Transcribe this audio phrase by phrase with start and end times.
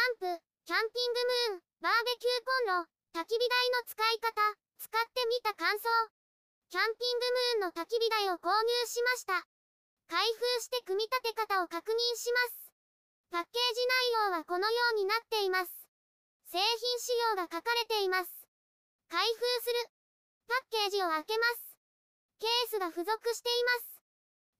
[0.00, 1.20] ャンプ、キャンピング
[1.52, 4.32] ムーン、バーベキューコンロ、焚き火台の使い方、
[4.80, 5.84] 使ってみた感想。
[6.70, 7.26] キャンピング
[7.60, 9.44] ムーンの焚き火台を購入しました。
[10.08, 12.72] 開封して組み立て方を確認します。
[13.30, 15.70] パッケージ内容はこのようになっています。
[16.48, 18.30] 製品仕様が書かれています。
[19.10, 19.90] 開封する。
[20.48, 21.76] パッケージを開けます。
[22.40, 24.02] ケースが付属しています。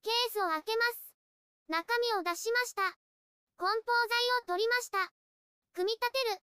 [0.02, 1.14] ケースを開けます。
[1.68, 2.82] 中身を出しました。
[3.56, 5.12] 梱包材を取りました。
[5.72, 6.42] 組み立てる。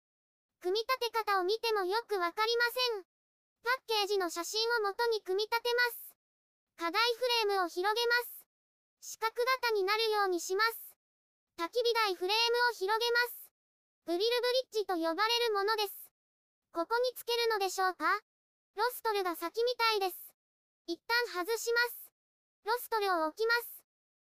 [0.62, 3.04] 組み立て方を見てもよくわかりません。
[3.63, 6.16] パッケージの写真を元に組み立てます。
[6.77, 8.48] 課題フレームを広げます。
[9.02, 10.95] 四角型になるようにします。
[11.59, 13.52] 焚き火台フレームを広げます。
[14.05, 15.94] グリルブリッジと呼ばれるものです。
[16.72, 18.05] ここにつけるのでしょうか？
[18.75, 20.16] ロストルが先みたいです。
[20.88, 22.12] 一旦外します。
[22.64, 23.84] ロストルを置きます。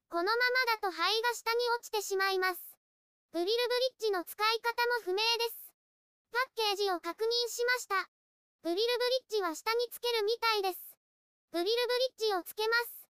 [0.09, 2.70] このままだと灰が下に落ちてしまいます。
[3.31, 3.55] グリルブ
[4.03, 5.23] リッジの使い方も不明で
[5.55, 5.71] す。
[6.35, 7.95] パッケージを確認しました。
[8.59, 8.83] グリルブ
[9.31, 10.99] リッジは下につけるみたいです。
[11.55, 13.07] グリルブリッジをつけます。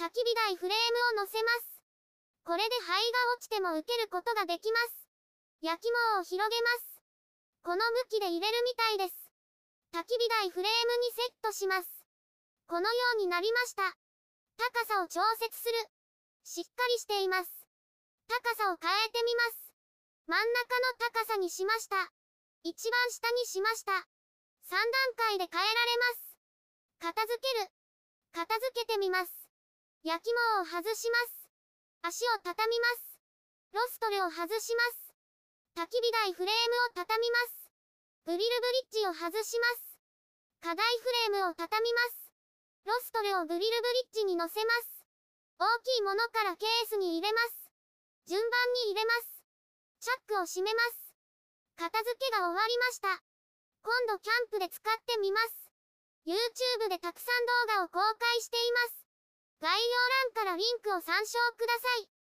[0.00, 1.76] 焚き火台フレームを乗せます。
[2.48, 5.04] これで灰が落ちても受けることができます。
[5.60, 7.04] 焼き毛を広げます。
[7.60, 9.28] この向きで入れるみたいです。
[9.92, 12.08] 焚き火台フレームにセットします。
[12.64, 13.92] このようになりました。
[14.56, 15.84] 高さを調節する。
[16.48, 17.59] しっかりしています。
[18.30, 19.74] 高さを変えてみます。
[20.30, 22.14] 真ん中の高さにしました。
[22.62, 23.90] 一番下にしました。
[24.70, 24.86] 3段
[25.18, 26.38] 階で変えられます。
[27.02, 27.74] 片付ける。
[28.30, 29.34] 片付けてみます。
[30.06, 31.50] 焼き毛を外します。
[32.06, 33.18] 足を畳みます。
[33.74, 35.10] ロストルを外します。
[35.74, 37.66] 焚き火台フレームを畳みます。
[38.30, 39.98] グリルブリッジを外します。
[40.62, 42.30] 課題フレームを畳みます。
[42.86, 45.02] ロストルをグリルブリッジに乗せます。
[45.58, 47.69] 大きいものからケースに入れます。
[48.26, 49.42] 順番に入れます。
[50.00, 51.12] チャックを閉めます。
[51.76, 53.22] 片付けが終わりました。
[53.82, 55.70] 今度キャンプで使ってみます。
[56.26, 59.06] YouTube でたくさん動画を公開しています。
[59.60, 59.98] 概要
[60.34, 62.19] 欄からリンクを参照ください。